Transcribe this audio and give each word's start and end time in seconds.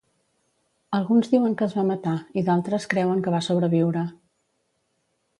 Alguns 0.99 1.27
diuen 1.33 1.51
que 1.59 1.63
es 1.67 1.75
va 1.79 1.83
matar 1.89 2.13
i 2.41 2.43
d'altres 2.47 2.87
creuen 2.93 3.21
que 3.27 3.33
va 3.35 3.43
sobreviure. 3.49 4.03